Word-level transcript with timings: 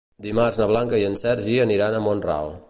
Dimarts 0.27 0.57
na 0.61 0.67
Blanca 0.71 1.01
i 1.01 1.05
en 1.11 1.19
Sergi 1.25 1.59
aniran 1.67 1.99
a 1.99 2.01
Mont-ral. 2.09 2.55